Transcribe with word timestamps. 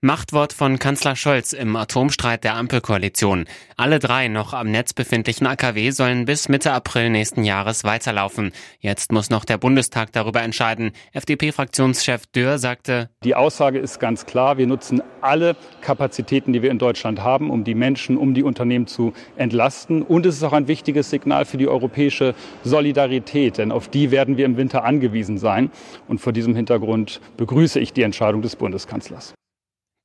Machtwort 0.00 0.52
von 0.52 0.78
Kanzler 0.78 1.16
Scholz 1.16 1.52
im 1.52 1.74
Atomstreit 1.74 2.44
der 2.44 2.54
Ampelkoalition. 2.54 3.46
Alle 3.76 3.98
drei 3.98 4.28
noch 4.28 4.52
am 4.52 4.70
Netz 4.70 4.92
befindlichen 4.92 5.44
AKW 5.44 5.90
sollen 5.90 6.24
bis 6.24 6.48
Mitte 6.48 6.70
April 6.70 7.10
nächsten 7.10 7.42
Jahres 7.42 7.82
weiterlaufen. 7.82 8.52
Jetzt 8.78 9.10
muss 9.10 9.28
noch 9.28 9.44
der 9.44 9.58
Bundestag 9.58 10.12
darüber 10.12 10.40
entscheiden. 10.40 10.92
FDP-Fraktionschef 11.14 12.26
Dürr 12.26 12.58
sagte, 12.58 13.10
Die 13.24 13.34
Aussage 13.34 13.80
ist 13.80 13.98
ganz 13.98 14.24
klar. 14.24 14.56
Wir 14.56 14.68
nutzen 14.68 15.02
alle 15.20 15.56
Kapazitäten, 15.80 16.52
die 16.52 16.62
wir 16.62 16.70
in 16.70 16.78
Deutschland 16.78 17.24
haben, 17.24 17.50
um 17.50 17.64
die 17.64 17.74
Menschen, 17.74 18.16
um 18.16 18.34
die 18.34 18.44
Unternehmen 18.44 18.86
zu 18.86 19.14
entlasten. 19.34 20.02
Und 20.02 20.26
es 20.26 20.36
ist 20.36 20.44
auch 20.44 20.52
ein 20.52 20.68
wichtiges 20.68 21.10
Signal 21.10 21.44
für 21.44 21.56
die 21.56 21.66
europäische 21.66 22.36
Solidarität, 22.62 23.58
denn 23.58 23.72
auf 23.72 23.88
die 23.88 24.12
werden 24.12 24.36
wir 24.36 24.44
im 24.44 24.56
Winter 24.56 24.84
angewiesen 24.84 25.38
sein. 25.38 25.72
Und 26.06 26.20
vor 26.20 26.32
diesem 26.32 26.54
Hintergrund 26.54 27.20
begrüße 27.36 27.80
ich 27.80 27.92
die 27.92 28.02
Entscheidung 28.02 28.42
des 28.42 28.54
Bundeskanzlers. 28.54 29.34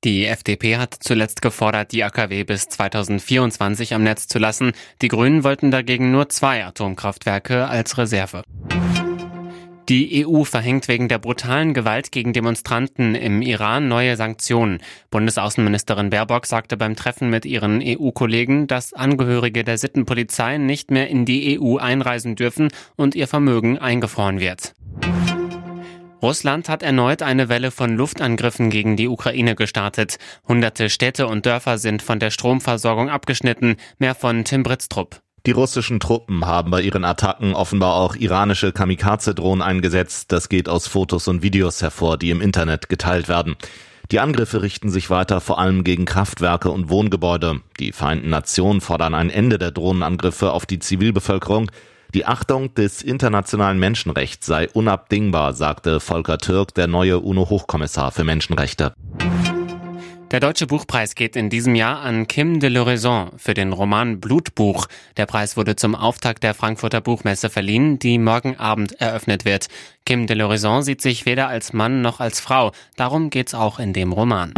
Die 0.04 0.26
FDP 0.26 0.76
hat 0.76 0.98
zuletzt 1.00 1.42
gefordert, 1.42 1.94
die 1.94 2.04
AKW 2.04 2.44
bis 2.44 2.68
2024 2.68 3.94
am 3.94 4.04
Netz 4.04 4.28
zu 4.28 4.38
lassen. 4.38 4.74
Die 5.02 5.08
Grünen 5.08 5.46
wollten 5.46 5.72
dagegen 5.72 6.12
nur 6.12 6.28
zwei 6.28 6.66
Atomkraftwerke 6.66 7.68
als 7.68 7.98
Reserve. 7.98 8.44
Die 9.88 10.26
EU 10.26 10.44
verhängt 10.44 10.90
wegen 10.90 11.08
der 11.08 11.20
brutalen 11.20 11.74
Gewalt 11.74 12.12
gegen 12.12 12.34
Demonstranten 12.34 13.16
im 13.16 13.42
Iran 13.42 13.88
neue 13.88 14.18
Sanktionen. 14.18 14.80
Bundesaußenministerin 15.10 16.10
Baerbock 16.10 16.48
sagte 16.48 16.76
beim 16.76 16.98
Treffen 16.98 17.30
mit 17.30 17.46
ihren 17.46 17.82
EU-Kollegen, 17.82 18.68
dass 18.68 18.94
Angehörige 18.94 19.64
der 19.64 19.78
Sittenpolizei 19.78 20.58
nicht 20.58 20.92
mehr 20.92 21.10
in 21.10 21.26
die 21.26 21.60
EU 21.60 21.78
einreisen 21.78 22.36
dürfen 22.36 22.70
und 22.98 23.16
ihr 23.16 23.28
Vermögen 23.28 23.78
eingefroren 23.78 24.42
wird. 24.42 24.74
Russland 26.24 26.70
hat 26.70 26.84
erneut 26.84 27.22
eine 27.22 27.50
Welle 27.50 27.70
von 27.70 27.98
Luftangriffen 27.98 28.70
gegen 28.70 28.96
die 28.96 29.10
Ukraine 29.10 29.56
gestartet. 29.56 30.20
Hunderte 30.48 30.90
Städte 30.90 31.28
und 31.28 31.46
Dörfer 31.46 31.78
sind 31.78 32.02
von 32.02 32.18
der 32.18 32.32
Stromversorgung 32.32 33.10
abgeschnitten. 33.10 33.76
Mehr 34.00 34.16
von 34.16 34.46
Tim 34.46 34.64
Britztrup. 34.64 35.20
Die 35.46 35.52
russischen 35.52 36.00
Truppen 36.00 36.46
haben 36.46 36.72
bei 36.72 36.82
ihren 36.82 37.04
Attacken 37.04 37.54
offenbar 37.54 37.96
auch 37.96 38.16
iranische 38.16 38.72
Kamikaze-Drohnen 38.72 39.62
eingesetzt. 39.62 40.32
Das 40.32 40.48
geht 40.48 40.70
aus 40.70 40.88
Fotos 40.88 41.28
und 41.28 41.44
Videos 41.44 41.82
hervor, 41.82 42.18
die 42.18 42.30
im 42.30 42.40
Internet 42.40 42.88
geteilt 42.88 43.28
werden. 43.28 43.58
Die 44.10 44.22
Angriffe 44.22 44.62
richten 44.62 44.90
sich 44.90 45.10
weiter 45.10 45.42
vor 45.42 45.60
allem 45.60 45.84
gegen 45.84 46.06
Kraftwerke 46.06 46.70
und 46.72 46.90
Wohngebäude. 46.90 47.60
Die 47.82 47.92
Vereinten 47.92 48.30
Nationen 48.30 48.80
fordern 48.80 49.14
ein 49.14 49.30
Ende 49.30 49.58
der 49.58 49.72
Drohnenangriffe 49.72 50.54
auf 50.54 50.66
die 50.66 50.80
Zivilbevölkerung. 50.80 51.70
Die 52.14 52.28
Achtung 52.28 52.76
des 52.76 53.02
internationalen 53.02 53.80
Menschenrechts 53.80 54.46
sei 54.46 54.70
unabdingbar, 54.70 55.54
sagte 55.54 56.00
Volker 56.00 56.38
Türk, 56.38 56.76
der 56.76 56.86
neue 56.86 57.20
UNO-Hochkommissar 57.20 58.12
für 58.12 58.24
Menschenrechte. 58.24 58.94
Der 60.30 60.40
Deutsche 60.40 60.68
Buchpreis 60.68 61.16
geht 61.16 61.36
in 61.36 61.50
diesem 61.50 61.74
Jahr 61.74 62.02
an 62.02 62.28
Kim 62.28 62.60
de 62.60 62.70
l'Horizon 62.70 63.32
für 63.38 63.56
den 63.56 63.74
Roman 63.74 64.20
Blutbuch. 64.20 64.88
Der 65.18 65.26
Preis 65.26 65.58
wurde 65.58 65.76
zum 65.76 65.96
Auftakt 65.96 66.44
der 66.44 66.54
Frankfurter 66.54 67.02
Buchmesse 67.02 67.50
verliehen, 67.50 67.98
die 67.98 68.20
morgen 68.20 68.58
Abend 68.60 69.00
eröffnet 69.02 69.44
wird. 69.46 69.68
Kim 70.06 70.28
de 70.28 70.36
l'Horizon 70.36 70.84
sieht 70.84 71.02
sich 71.02 71.26
weder 71.26 71.48
als 71.48 71.74
Mann 71.74 72.04
noch 72.04 72.20
als 72.20 72.40
Frau. 72.40 72.74
Darum 72.96 73.32
geht's 73.32 73.56
auch 73.56 73.80
in 73.80 73.92
dem 73.92 74.12
Roman. 74.12 74.54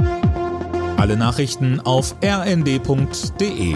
Alle 0.98 1.16
Nachrichten 1.16 1.80
auf 1.80 2.16
rnd.de 2.22 3.76